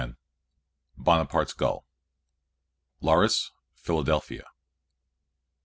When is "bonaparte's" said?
1.07-1.53